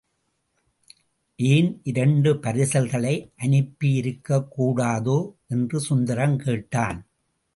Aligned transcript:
ஏன் 1.35 1.81
இரண்டு 1.83 2.33
பரிசல்களை 2.33 3.31
அனுப்பியிருக்கக்கூடாதோ? 3.37 5.33
என்று 5.47 5.79
சுந்தரம் 5.79 6.37
கேட்டான். 6.37 7.07